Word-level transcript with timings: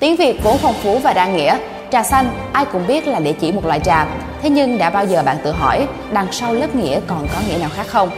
Tiếng 0.00 0.16
Việt 0.16 0.42
vốn 0.42 0.58
phong 0.58 0.74
phú 0.74 0.98
và 0.98 1.12
đa 1.12 1.26
nghĩa. 1.26 1.58
Trà 1.90 2.02
xanh, 2.02 2.30
ai 2.52 2.64
cũng 2.72 2.86
biết 2.86 3.06
là 3.06 3.20
để 3.20 3.32
chỉ 3.32 3.52
một 3.52 3.66
loại 3.66 3.80
trà. 3.80 4.06
Thế 4.42 4.50
nhưng 4.50 4.78
đã 4.78 4.90
bao 4.90 5.06
giờ 5.06 5.22
bạn 5.22 5.36
tự 5.44 5.52
hỏi, 5.52 5.86
đằng 6.12 6.32
sau 6.32 6.54
lớp 6.54 6.74
nghĩa 6.74 7.00
còn 7.06 7.26
có 7.34 7.40
nghĩa 7.48 7.58
nào 7.58 7.70
khác 7.74 7.86
không? 7.86 8.10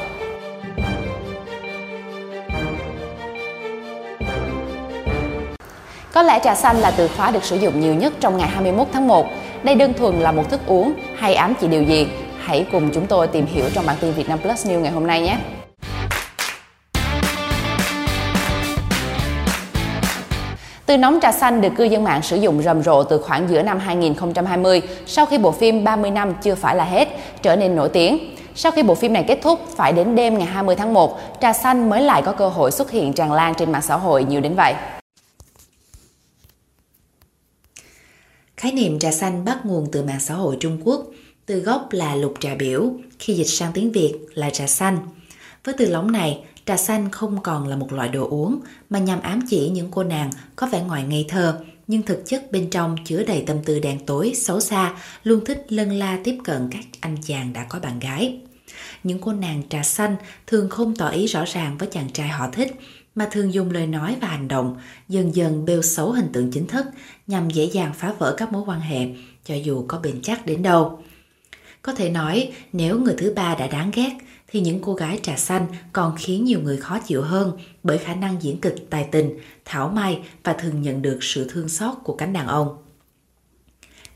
Có 6.12 6.22
lẽ 6.22 6.40
trà 6.44 6.54
xanh 6.54 6.76
là 6.76 6.90
từ 6.90 7.08
khóa 7.16 7.30
được 7.30 7.44
sử 7.44 7.56
dụng 7.56 7.80
nhiều 7.80 7.94
nhất 7.94 8.12
trong 8.20 8.38
ngày 8.38 8.48
21 8.48 8.86
tháng 8.92 9.08
1. 9.08 9.26
Đây 9.62 9.74
đơn 9.74 9.92
thuần 9.92 10.20
là 10.20 10.32
một 10.32 10.50
thức 10.50 10.60
uống, 10.66 10.92
hay 11.18 11.34
ám 11.34 11.54
chỉ 11.60 11.66
điều 11.66 11.82
gì? 11.82 12.06
Hãy 12.40 12.66
cùng 12.72 12.90
chúng 12.94 13.06
tôi 13.06 13.26
tìm 13.26 13.46
hiểu 13.46 13.64
trong 13.74 13.86
bản 13.86 13.96
tin 14.00 14.12
Việt 14.12 14.28
Nam 14.28 14.38
Plus 14.38 14.66
News 14.66 14.80
ngày 14.80 14.92
hôm 14.92 15.06
nay 15.06 15.20
nhé. 15.20 15.36
Từ 20.92 20.98
nóng 20.98 21.18
trà 21.22 21.32
xanh 21.32 21.60
được 21.60 21.68
cư 21.76 21.84
dân 21.84 22.04
mạng 22.04 22.22
sử 22.22 22.36
dụng 22.36 22.62
rầm 22.62 22.82
rộ 22.82 23.04
từ 23.04 23.18
khoảng 23.18 23.48
giữa 23.50 23.62
năm 23.62 23.78
2020, 23.78 24.82
sau 25.06 25.26
khi 25.26 25.38
bộ 25.38 25.52
phim 25.52 25.84
30 25.84 26.10
năm 26.10 26.34
chưa 26.42 26.54
phải 26.54 26.76
là 26.76 26.84
hết 26.84 27.08
trở 27.42 27.56
nên 27.56 27.76
nổi 27.76 27.88
tiếng. 27.88 28.36
Sau 28.54 28.72
khi 28.72 28.82
bộ 28.82 28.94
phim 28.94 29.12
này 29.12 29.24
kết 29.28 29.38
thúc, 29.42 29.60
phải 29.76 29.92
đến 29.92 30.14
đêm 30.14 30.38
ngày 30.38 30.46
20 30.46 30.76
tháng 30.76 30.94
1, 30.94 31.18
trà 31.40 31.52
xanh 31.52 31.90
mới 31.90 32.02
lại 32.02 32.22
có 32.22 32.32
cơ 32.32 32.48
hội 32.48 32.70
xuất 32.70 32.90
hiện 32.90 33.12
tràn 33.12 33.32
lan 33.32 33.54
trên 33.54 33.72
mạng 33.72 33.82
xã 33.82 33.96
hội 33.96 34.24
nhiều 34.24 34.40
đến 34.40 34.54
vậy. 34.56 34.74
Khái 38.56 38.72
niệm 38.72 38.98
trà 38.98 39.12
xanh 39.12 39.44
bắt 39.44 39.58
nguồn 39.64 39.86
từ 39.92 40.02
mạng 40.02 40.20
xã 40.20 40.34
hội 40.34 40.56
Trung 40.60 40.78
Quốc, 40.84 41.06
từ 41.46 41.58
gốc 41.58 41.88
là 41.90 42.14
lục 42.14 42.34
trà 42.40 42.54
biểu, 42.58 42.90
khi 43.18 43.34
dịch 43.34 43.48
sang 43.48 43.72
tiếng 43.74 43.92
Việt 43.92 44.14
là 44.34 44.50
trà 44.50 44.66
xanh. 44.66 44.98
Với 45.64 45.74
từ 45.78 45.86
lóng 45.86 46.12
này, 46.12 46.44
trà 46.66 46.76
xanh 46.76 47.10
không 47.10 47.42
còn 47.42 47.68
là 47.68 47.76
một 47.76 47.92
loại 47.92 48.08
đồ 48.08 48.28
uống 48.28 48.60
mà 48.90 48.98
nhằm 48.98 49.20
ám 49.20 49.40
chỉ 49.48 49.68
những 49.68 49.88
cô 49.90 50.04
nàng 50.04 50.30
có 50.56 50.66
vẻ 50.66 50.82
ngoài 50.82 51.04
ngây 51.04 51.26
thơ 51.28 51.60
nhưng 51.86 52.02
thực 52.02 52.22
chất 52.26 52.52
bên 52.52 52.70
trong 52.70 52.96
chứa 53.04 53.22
đầy 53.22 53.44
tâm 53.46 53.56
tư 53.64 53.78
đen 53.78 53.98
tối, 54.06 54.32
xấu 54.34 54.60
xa, 54.60 54.94
luôn 55.24 55.44
thích 55.44 55.66
lân 55.68 55.90
la 55.92 56.18
tiếp 56.24 56.38
cận 56.44 56.68
các 56.70 56.84
anh 57.00 57.16
chàng 57.26 57.52
đã 57.52 57.64
có 57.68 57.78
bạn 57.80 57.98
gái. 57.98 58.40
Những 59.02 59.18
cô 59.20 59.32
nàng 59.32 59.62
trà 59.68 59.82
xanh 59.82 60.16
thường 60.46 60.70
không 60.70 60.96
tỏ 60.96 61.08
ý 61.08 61.26
rõ 61.26 61.44
ràng 61.44 61.78
với 61.78 61.88
chàng 61.92 62.10
trai 62.12 62.28
họ 62.28 62.48
thích 62.52 62.76
mà 63.14 63.28
thường 63.32 63.54
dùng 63.54 63.70
lời 63.70 63.86
nói 63.86 64.16
và 64.20 64.28
hành 64.28 64.48
động 64.48 64.76
dần 65.08 65.34
dần 65.34 65.64
bêu 65.64 65.82
xấu 65.82 66.12
hình 66.12 66.28
tượng 66.32 66.50
chính 66.50 66.66
thức 66.66 66.86
nhằm 67.26 67.50
dễ 67.50 67.64
dàng 67.64 67.92
phá 67.94 68.14
vỡ 68.18 68.34
các 68.38 68.52
mối 68.52 68.62
quan 68.66 68.80
hệ 68.80 69.06
cho 69.44 69.54
dù 69.54 69.84
có 69.88 69.98
bền 69.98 70.22
chắc 70.22 70.46
đến 70.46 70.62
đâu. 70.62 71.02
Có 71.82 71.94
thể 71.94 72.10
nói 72.10 72.52
nếu 72.72 73.00
người 73.00 73.14
thứ 73.18 73.32
ba 73.36 73.54
đã 73.54 73.66
đáng 73.66 73.90
ghét 73.94 74.10
thì 74.52 74.60
những 74.60 74.78
cô 74.82 74.94
gái 74.94 75.20
trà 75.22 75.36
xanh 75.36 75.66
còn 75.92 76.14
khiến 76.18 76.44
nhiều 76.44 76.60
người 76.60 76.76
khó 76.76 76.98
chịu 76.98 77.22
hơn 77.22 77.52
bởi 77.82 77.98
khả 77.98 78.14
năng 78.14 78.42
diễn 78.42 78.60
kịch 78.60 78.86
tài 78.90 79.08
tình, 79.12 79.38
thảo 79.64 79.88
mai 79.88 80.18
và 80.44 80.52
thường 80.52 80.82
nhận 80.82 81.02
được 81.02 81.18
sự 81.20 81.46
thương 81.50 81.68
xót 81.68 81.94
của 82.04 82.14
cánh 82.14 82.32
đàn 82.32 82.46
ông. 82.46 82.76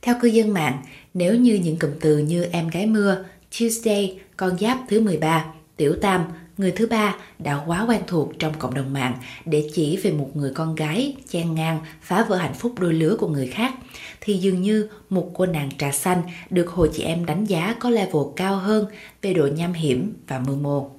Theo 0.03 0.15
cư 0.21 0.29
dân 0.29 0.55
mạng, 0.55 0.83
nếu 1.15 1.35
như 1.35 1.55
những 1.55 1.79
cụm 1.79 1.91
từ 2.01 2.19
như 2.19 2.45
em 2.45 2.69
gái 2.69 2.87
mưa, 2.87 3.25
Tuesday, 3.59 4.21
con 4.37 4.59
giáp 4.59 4.79
thứ 4.89 5.01
13, 5.01 5.47
tiểu 5.77 5.97
tam, 6.03 6.25
người 6.57 6.73
thứ 6.73 6.87
ba 6.87 7.15
đã 7.39 7.61
quá 7.67 7.85
quen 7.89 8.01
thuộc 8.07 8.39
trong 8.39 8.53
cộng 8.59 8.75
đồng 8.75 8.93
mạng 8.93 9.15
để 9.45 9.69
chỉ 9.75 9.97
về 9.97 10.11
một 10.11 10.29
người 10.35 10.53
con 10.55 10.75
gái 10.75 11.17
chen 11.29 11.55
ngang 11.55 11.81
phá 12.03 12.25
vỡ 12.29 12.37
hạnh 12.37 12.55
phúc 12.55 12.73
đôi 12.81 12.93
lứa 12.93 13.17
của 13.21 13.29
người 13.29 13.47
khác 13.47 13.73
thì 14.21 14.35
dường 14.35 14.63
như 14.63 14.89
một 15.11 15.31
cô 15.35 15.47
nàng 15.47 15.71
trà 15.79 15.93
xanh 15.93 16.23
được 16.51 16.71
hội 16.71 16.91
chị 16.95 17.03
em 17.03 17.27
đánh 17.27 17.45
giá 17.45 17.75
có 17.81 17.91
level 17.91 18.23
cao 18.37 18.57
hơn 18.57 18.87
về 19.23 19.35
độ 19.35 19.47
nham 19.47 19.73
hiểm 19.73 20.15
và 20.29 20.39
mưu 20.39 20.57
mô. 20.57 20.91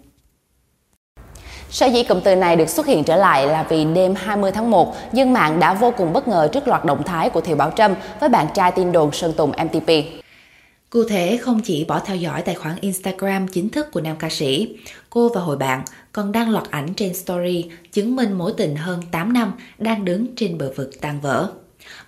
Sở 1.69 1.85
dĩ 1.85 2.03
cụm 2.03 2.19
từ 2.21 2.35
này 2.35 2.55
được 2.55 2.69
xuất 2.69 2.85
hiện 2.85 3.03
trở 3.03 3.15
lại 3.15 3.47
là 3.47 3.63
vì 3.69 3.85
đêm 3.85 4.15
20 4.15 4.51
tháng 4.51 4.71
1, 4.71 4.95
dân 5.13 5.33
mạng 5.33 5.59
đã 5.59 5.73
vô 5.73 5.93
cùng 5.97 6.13
bất 6.13 6.27
ngờ 6.27 6.49
trước 6.53 6.67
loạt 6.67 6.85
động 6.85 7.03
thái 7.03 7.29
của 7.29 7.41
Thiều 7.41 7.55
Bảo 7.55 7.71
Trâm 7.71 7.93
với 8.19 8.29
bạn 8.29 8.47
trai 8.53 8.71
tin 8.71 8.91
đồn 8.91 9.11
Sơn 9.11 9.33
Tùng 9.37 9.51
MTP. 9.51 9.89
Cụ 10.89 11.03
thể 11.03 11.37
không 11.37 11.61
chỉ 11.63 11.85
bỏ 11.85 11.99
theo 11.99 12.15
dõi 12.15 12.41
tài 12.41 12.55
khoản 12.55 12.75
Instagram 12.81 13.47
chính 13.47 13.69
thức 13.69 13.87
của 13.91 14.01
nam 14.01 14.15
ca 14.19 14.29
sĩ, 14.29 14.75
cô 15.09 15.29
và 15.29 15.41
hội 15.41 15.57
bạn 15.57 15.83
còn 16.11 16.31
đăng 16.31 16.49
loạt 16.49 16.71
ảnh 16.71 16.93
trên 16.93 17.13
story 17.13 17.65
chứng 17.91 18.15
minh 18.15 18.33
mối 18.33 18.53
tình 18.57 18.75
hơn 18.75 19.01
8 19.11 19.33
năm 19.33 19.53
đang 19.77 20.05
đứng 20.05 20.27
trên 20.35 20.57
bờ 20.57 20.73
vực 20.75 21.01
tan 21.01 21.21
vỡ. 21.21 21.51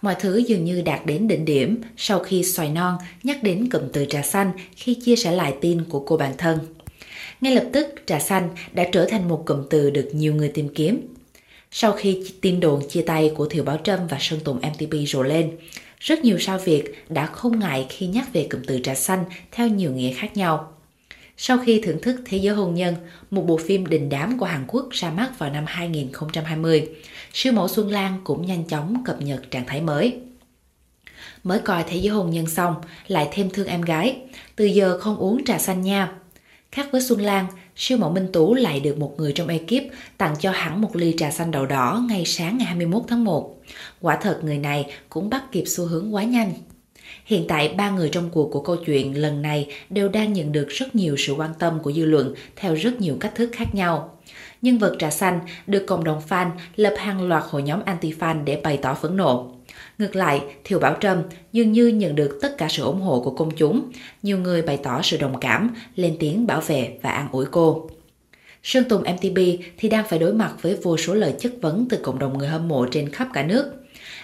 Mọi 0.01 0.15
thứ 0.19 0.37
dường 0.37 0.65
như 0.65 0.81
đạt 0.81 1.05
đến 1.05 1.27
đỉnh 1.27 1.45
điểm 1.45 1.81
sau 1.97 2.19
khi 2.19 2.43
xoài 2.43 2.69
non 2.69 2.97
nhắc 3.23 3.43
đến 3.43 3.69
cụm 3.69 3.81
từ 3.93 4.05
trà 4.09 4.21
xanh 4.21 4.51
khi 4.75 4.93
chia 4.93 5.15
sẻ 5.15 5.31
lại 5.31 5.53
tin 5.61 5.83
của 5.83 5.99
cô 5.99 6.17
bạn 6.17 6.33
thân. 6.37 6.59
Ngay 7.41 7.55
lập 7.55 7.65
tức, 7.73 7.87
trà 8.05 8.19
xanh 8.19 8.49
đã 8.73 8.83
trở 8.91 9.05
thành 9.05 9.27
một 9.27 9.43
cụm 9.45 9.63
từ 9.69 9.89
được 9.89 10.09
nhiều 10.13 10.35
người 10.35 10.49
tìm 10.49 10.69
kiếm. 10.69 11.07
Sau 11.71 11.91
khi 11.91 12.31
tin 12.41 12.59
đồn 12.59 12.87
chia 12.89 13.01
tay 13.01 13.31
của 13.35 13.45
Thiều 13.45 13.63
Bảo 13.63 13.77
Trâm 13.83 14.07
và 14.07 14.17
Sơn 14.19 14.39
Tùng 14.43 14.57
MTP 14.57 14.93
rộ 15.07 15.23
lên, 15.23 15.51
rất 15.99 16.19
nhiều 16.23 16.39
sao 16.39 16.57
Việt 16.57 17.05
đã 17.09 17.25
không 17.25 17.59
ngại 17.59 17.85
khi 17.89 18.07
nhắc 18.07 18.33
về 18.33 18.47
cụm 18.51 18.61
từ 18.67 18.79
trà 18.83 18.95
xanh 18.95 19.23
theo 19.51 19.67
nhiều 19.67 19.91
nghĩa 19.91 20.13
khác 20.13 20.37
nhau. 20.37 20.73
Sau 21.37 21.57
khi 21.57 21.81
thưởng 21.83 22.01
thức 22.01 22.21
Thế 22.25 22.37
giới 22.37 22.55
hôn 22.55 22.75
nhân, 22.75 22.95
một 23.31 23.41
bộ 23.41 23.57
phim 23.57 23.85
đình 23.85 24.09
đám 24.09 24.37
của 24.37 24.45
Hàn 24.45 24.65
Quốc 24.67 24.89
ra 24.91 25.11
mắt 25.11 25.39
vào 25.39 25.49
năm 25.49 25.63
2020, 25.67 26.89
siêu 27.33 27.53
mẫu 27.53 27.67
Xuân 27.67 27.91
Lan 27.91 28.21
cũng 28.23 28.45
nhanh 28.45 28.63
chóng 28.63 29.03
cập 29.05 29.21
nhật 29.21 29.51
trạng 29.51 29.65
thái 29.65 29.81
mới. 29.81 30.19
Mới 31.43 31.59
coi 31.59 31.83
Thế 31.83 31.97
giới 31.97 32.13
hôn 32.13 32.29
nhân 32.29 32.47
xong, 32.47 32.75
lại 33.07 33.27
thêm 33.31 33.49
thương 33.49 33.67
em 33.67 33.81
gái, 33.81 34.17
từ 34.55 34.65
giờ 34.65 34.99
không 34.99 35.17
uống 35.17 35.45
trà 35.45 35.57
xanh 35.57 35.81
nha. 35.81 36.11
Khác 36.71 36.87
với 36.91 37.01
Xuân 37.01 37.21
Lan, 37.21 37.45
siêu 37.75 37.97
mẫu 37.97 38.11
Minh 38.11 38.27
Tú 38.33 38.53
lại 38.53 38.79
được 38.79 38.97
một 38.97 39.13
người 39.17 39.31
trong 39.31 39.47
ekip 39.47 39.83
tặng 40.17 40.35
cho 40.39 40.51
hẳn 40.51 40.81
một 40.81 40.95
ly 40.95 41.13
trà 41.17 41.31
xanh 41.31 41.51
đậu 41.51 41.65
đỏ 41.65 42.03
ngay 42.09 42.23
sáng 42.25 42.57
ngày 42.57 42.65
21 42.65 43.01
tháng 43.07 43.23
1. 43.23 43.55
Quả 44.01 44.15
thật 44.21 44.39
người 44.43 44.57
này 44.57 44.93
cũng 45.09 45.29
bắt 45.29 45.43
kịp 45.51 45.63
xu 45.67 45.85
hướng 45.85 46.15
quá 46.15 46.23
nhanh. 46.23 46.53
Hiện 47.25 47.45
tại, 47.47 47.73
ba 47.77 47.89
người 47.89 48.09
trong 48.09 48.29
cuộc 48.29 48.49
của 48.51 48.61
câu 48.61 48.75
chuyện 48.75 49.21
lần 49.21 49.41
này 49.41 49.67
đều 49.89 50.09
đang 50.09 50.33
nhận 50.33 50.51
được 50.51 50.67
rất 50.69 50.95
nhiều 50.95 51.15
sự 51.17 51.33
quan 51.33 51.51
tâm 51.59 51.79
của 51.83 51.91
dư 51.91 52.05
luận 52.05 52.33
theo 52.55 52.75
rất 52.75 53.01
nhiều 53.01 53.17
cách 53.19 53.35
thức 53.35 53.49
khác 53.53 53.75
nhau. 53.75 54.19
Nhân 54.61 54.77
vật 54.77 54.95
trà 54.99 55.09
xanh 55.09 55.39
được 55.67 55.85
cộng 55.87 56.03
đồng 56.03 56.21
fan 56.29 56.49
lập 56.75 56.93
hàng 56.97 57.27
loạt 57.27 57.43
hội 57.49 57.61
nhóm 57.63 57.79
anti-fan 57.85 58.43
để 58.43 58.61
bày 58.63 58.77
tỏ 58.77 58.93
phẫn 58.93 59.17
nộ. 59.17 59.58
Ngược 59.97 60.15
lại, 60.15 60.41
Thiều 60.63 60.79
Bảo 60.79 60.97
Trâm 61.01 61.21
dường 61.51 61.71
như 61.71 61.87
nhận 61.87 62.15
được 62.15 62.39
tất 62.41 62.57
cả 62.57 62.67
sự 62.69 62.83
ủng 62.83 63.01
hộ 63.01 63.21
của 63.21 63.31
công 63.31 63.51
chúng. 63.55 63.91
Nhiều 64.23 64.37
người 64.37 64.61
bày 64.61 64.79
tỏ 64.83 65.01
sự 65.03 65.17
đồng 65.17 65.39
cảm, 65.39 65.75
lên 65.95 66.17
tiếng 66.19 66.47
bảo 66.47 66.61
vệ 66.61 66.97
và 67.01 67.09
an 67.09 67.27
ủi 67.31 67.45
cô. 67.51 67.89
Sơn 68.63 68.83
Tùng 68.89 69.01
MTP 69.01 69.37
thì 69.77 69.89
đang 69.89 70.07
phải 70.07 70.19
đối 70.19 70.33
mặt 70.33 70.53
với 70.61 70.77
vô 70.83 70.97
số 70.97 71.13
lời 71.13 71.33
chất 71.39 71.53
vấn 71.61 71.85
từ 71.89 71.97
cộng 72.03 72.19
đồng 72.19 72.37
người 72.37 72.47
hâm 72.47 72.67
mộ 72.67 72.85
trên 72.91 73.09
khắp 73.09 73.27
cả 73.33 73.43
nước. 73.43 73.73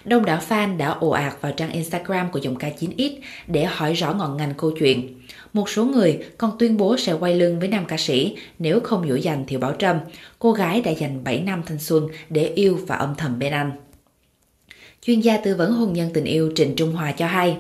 Đông 0.05 0.25
đảo 0.25 0.41
fan 0.50 0.78
đã 0.78 0.89
ồ 0.89 1.09
ạt 1.09 1.41
vào 1.41 1.51
trang 1.51 1.72
Instagram 1.72 2.31
của 2.31 2.39
giọng 2.39 2.55
ca 2.55 2.69
9X 2.79 3.11
để 3.47 3.66
hỏi 3.66 3.94
rõ 3.94 4.13
ngọn 4.13 4.38
ngành 4.38 4.53
câu 4.57 4.72
chuyện. 4.79 5.22
Một 5.53 5.69
số 5.69 5.85
người 5.85 6.19
còn 6.38 6.57
tuyên 6.59 6.78
bố 6.78 6.97
sẽ 6.97 7.13
quay 7.13 7.35
lưng 7.35 7.59
với 7.59 7.67
nam 7.67 7.85
ca 7.85 7.97
sĩ 7.97 8.35
nếu 8.59 8.79
không 8.79 9.09
dỗ 9.09 9.16
dành 9.16 9.45
Thiệu 9.45 9.59
Bảo 9.59 9.73
Trâm, 9.79 10.00
cô 10.39 10.51
gái 10.51 10.81
đã 10.81 10.91
dành 10.91 11.23
7 11.23 11.39
năm 11.41 11.61
thanh 11.66 11.79
xuân 11.79 12.07
để 12.29 12.51
yêu 12.55 12.79
và 12.88 12.95
âm 12.95 13.16
thầm 13.17 13.39
bên 13.39 13.53
anh. 13.53 13.72
Chuyên 15.01 15.19
gia 15.19 15.38
tư 15.38 15.56
vấn 15.56 15.72
hôn 15.72 15.94
nhân 15.94 16.09
tình 16.13 16.23
yêu 16.23 16.51
Trịnh 16.56 16.75
Trung 16.75 16.91
Hòa 16.91 17.11
cho 17.11 17.28
hay, 17.28 17.57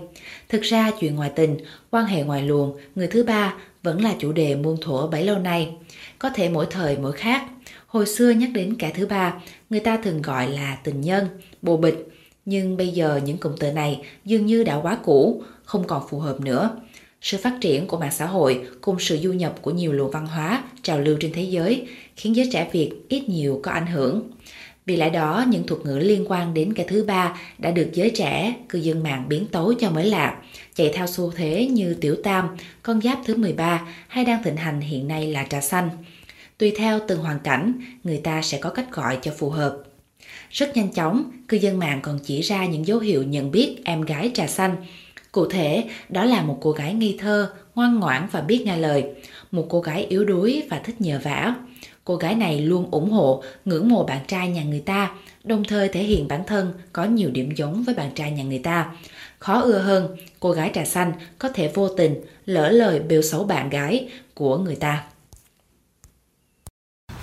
thực 0.49 0.61
ra 0.61 0.91
chuyện 0.99 1.15
ngoại 1.15 1.31
tình, 1.35 1.57
quan 1.91 2.05
hệ 2.05 2.23
ngoài 2.23 2.41
luồng, 2.41 2.77
người 2.95 3.07
thứ 3.07 3.23
ba 3.23 3.53
vẫn 3.83 4.03
là 4.03 4.15
chủ 4.19 4.31
đề 4.31 4.55
muôn 4.55 4.77
thuở 4.81 5.07
bấy 5.07 5.23
lâu 5.23 5.39
nay. 5.39 5.71
Có 6.19 6.29
thể 6.29 6.49
mỗi 6.49 6.65
thời 6.69 6.97
mỗi 6.97 7.11
khác. 7.11 7.43
Hồi 7.87 8.05
xưa 8.05 8.29
nhắc 8.29 8.49
đến 8.53 8.75
kẻ 8.79 8.91
thứ 8.95 9.05
ba, 9.05 9.33
người 9.69 9.79
ta 9.79 9.97
thường 9.97 10.21
gọi 10.21 10.49
là 10.49 10.77
tình 10.83 11.01
nhân, 11.01 11.27
bồ 11.61 11.77
bịch. 11.77 12.07
Nhưng 12.45 12.77
bây 12.77 12.87
giờ 12.87 13.19
những 13.25 13.37
cụm 13.37 13.55
từ 13.59 13.71
này 13.71 14.01
dường 14.25 14.45
như 14.45 14.63
đã 14.63 14.75
quá 14.75 14.97
cũ, 15.03 15.43
không 15.63 15.87
còn 15.87 16.03
phù 16.09 16.19
hợp 16.19 16.41
nữa. 16.41 16.69
Sự 17.21 17.37
phát 17.37 17.57
triển 17.61 17.87
của 17.87 17.97
mạng 17.97 18.11
xã 18.11 18.25
hội 18.25 18.65
cùng 18.81 18.99
sự 18.99 19.17
du 19.17 19.33
nhập 19.33 19.55
của 19.61 19.71
nhiều 19.71 19.93
luồng 19.93 20.11
văn 20.11 20.27
hóa, 20.27 20.63
trào 20.81 20.99
lưu 20.99 21.17
trên 21.19 21.31
thế 21.33 21.41
giới 21.41 21.87
khiến 22.15 22.35
giới 22.35 22.49
trẻ 22.53 22.69
Việt 22.71 22.91
ít 23.09 23.29
nhiều 23.29 23.59
có 23.63 23.71
ảnh 23.71 23.87
hưởng. 23.87 24.31
Vì 24.85 24.95
lẽ 24.95 25.09
đó, 25.09 25.45
những 25.49 25.67
thuật 25.67 25.85
ngữ 25.85 25.97
liên 25.97 26.25
quan 26.27 26.53
đến 26.53 26.73
cái 26.73 26.85
thứ 26.89 27.03
ba 27.03 27.37
đã 27.57 27.71
được 27.71 27.89
giới 27.93 28.09
trẻ, 28.09 28.55
cư 28.69 28.79
dân 28.79 29.03
mạng 29.03 29.25
biến 29.29 29.47
tấu 29.47 29.73
cho 29.73 29.89
mới 29.89 30.05
lạ, 30.05 30.37
chạy 30.75 30.91
theo 30.93 31.07
xu 31.07 31.31
thế 31.31 31.67
như 31.67 31.93
tiểu 31.93 32.15
tam, 32.23 32.49
con 32.83 33.01
giáp 33.01 33.19
thứ 33.25 33.35
13 33.35 33.87
hay 34.07 34.25
đang 34.25 34.43
thịnh 34.43 34.57
hành 34.57 34.81
hiện 34.81 35.07
nay 35.07 35.27
là 35.31 35.45
trà 35.49 35.61
xanh. 35.61 35.89
Tùy 36.57 36.73
theo 36.77 36.99
từng 37.07 37.19
hoàn 37.19 37.39
cảnh, 37.39 37.73
người 38.03 38.17
ta 38.17 38.41
sẽ 38.41 38.57
có 38.57 38.69
cách 38.69 38.91
gọi 38.91 39.17
cho 39.21 39.31
phù 39.37 39.49
hợp. 39.49 39.77
Rất 40.49 40.77
nhanh 40.77 40.93
chóng, 40.93 41.31
cư 41.47 41.57
dân 41.57 41.79
mạng 41.79 41.99
còn 42.03 42.19
chỉ 42.23 42.41
ra 42.41 42.65
những 42.65 42.87
dấu 42.87 42.99
hiệu 42.99 43.23
nhận 43.23 43.51
biết 43.51 43.77
em 43.85 44.01
gái 44.01 44.31
trà 44.33 44.47
xanh. 44.47 44.75
Cụ 45.31 45.49
thể, 45.49 45.83
đó 46.09 46.25
là 46.25 46.41
một 46.41 46.57
cô 46.61 46.71
gái 46.71 46.93
nghi 46.93 47.17
thơ, 47.19 47.51
ngoan 47.75 47.99
ngoãn 47.99 48.27
và 48.31 48.41
biết 48.41 48.63
nghe 48.65 48.77
lời, 48.77 49.03
một 49.51 49.65
cô 49.69 49.81
gái 49.81 50.05
yếu 50.09 50.25
đuối 50.25 50.63
và 50.69 50.79
thích 50.79 51.01
nhờ 51.01 51.19
vả. 51.23 51.55
Cô 52.05 52.15
gái 52.15 52.35
này 52.35 52.61
luôn 52.61 52.87
ủng 52.91 53.11
hộ, 53.11 53.43
ngưỡng 53.65 53.89
mộ 53.89 54.03
bạn 54.03 54.21
trai 54.27 54.49
nhà 54.49 54.63
người 54.63 54.79
ta, 54.79 55.11
đồng 55.43 55.63
thời 55.63 55.89
thể 55.89 56.03
hiện 56.03 56.27
bản 56.27 56.43
thân 56.47 56.73
có 56.93 57.03
nhiều 57.03 57.29
điểm 57.31 57.51
giống 57.55 57.83
với 57.83 57.95
bạn 57.95 58.11
trai 58.15 58.31
nhà 58.31 58.43
người 58.43 58.59
ta. 58.59 58.91
Khó 59.39 59.61
ưa 59.61 59.77
hơn, 59.77 60.17
cô 60.39 60.51
gái 60.51 60.71
trà 60.73 60.85
xanh 60.85 61.13
có 61.39 61.49
thể 61.49 61.71
vô 61.73 61.89
tình 61.89 62.15
lỡ 62.45 62.69
lời 62.69 62.99
bêu 62.99 63.21
xấu 63.21 63.43
bạn 63.43 63.69
gái 63.69 64.09
của 64.33 64.57
người 64.57 64.75
ta. 64.75 65.03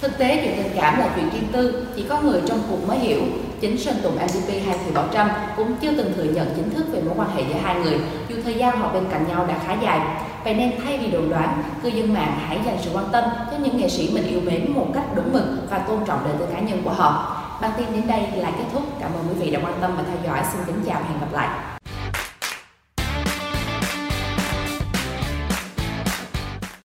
Thực 0.00 0.19
tế 0.19 0.40
chuyện 0.44 0.55
tình 0.56 0.73
cảm 0.76 0.99
là 0.99 1.12
chuyện 1.17 1.31
riêng 1.32 1.52
tư, 1.52 1.87
chỉ 1.96 2.05
có 2.08 2.20
người 2.23 2.40
trong 2.46 2.62
cuộc 2.70 2.88
mới 2.88 2.99
hiểu. 2.99 3.23
chính 3.61 3.78
Sơn 3.78 3.96
Tùng 4.02 4.14
MVP 4.14 4.49
hay 4.67 4.78
Thùy 4.85 4.94
Bảo 4.94 5.08
Trâm 5.12 5.28
cũng 5.56 5.76
chưa 5.82 5.96
từng 5.96 6.12
thừa 6.17 6.25
nhận 6.25 6.49
chính 6.56 6.70
thức 6.70 6.87
về 6.93 7.00
mối 7.02 7.14
quan 7.17 7.37
hệ 7.37 7.43
giữa 7.49 7.61
hai 7.62 7.75
người, 7.75 7.99
dù 8.28 8.37
thời 8.44 8.55
gian 8.55 8.78
họ 8.78 8.93
bên 8.93 9.05
cạnh 9.11 9.28
nhau 9.28 9.46
đã 9.46 9.58
khá 9.67 9.76
dài. 9.82 10.00
Vậy 10.44 10.54
nên 10.54 10.72
thay 10.84 10.98
vì 10.98 11.10
đồn 11.10 11.30
đoán, 11.30 11.62
cư 11.82 11.88
dân 11.88 12.14
mạng 12.14 12.38
hãy 12.46 12.58
dành 12.66 12.78
sự 12.82 12.90
quan 12.94 13.04
tâm 13.12 13.24
cho 13.50 13.56
những 13.56 13.76
nghệ 13.76 13.88
sĩ 13.88 14.10
mình 14.14 14.26
yêu 14.26 14.40
mến 14.40 14.72
một 14.72 14.86
cách 14.94 15.04
đúng 15.14 15.32
mực 15.32 15.44
và 15.70 15.78
tôn 15.78 15.98
trọng 16.06 16.24
đời 16.24 16.34
tư 16.38 16.46
cá 16.52 16.60
nhân 16.60 16.82
của 16.84 16.90
họ. 16.90 17.38
Bản 17.62 17.70
tin 17.76 17.86
đến 17.92 18.06
đây 18.06 18.20
là 18.36 18.50
kết 18.50 18.64
thúc. 18.72 18.82
Cảm 19.00 19.10
ơn 19.14 19.24
quý 19.28 19.34
vị 19.34 19.50
đã 19.50 19.60
quan 19.64 19.74
tâm 19.80 19.96
và 19.96 20.02
theo 20.02 20.16
dõi. 20.24 20.42
Xin 20.52 20.60
kính 20.66 20.84
chào 20.86 21.00
và 21.00 21.08
hẹn 21.08 21.20
gặp 21.20 21.32
lại. 21.32 21.48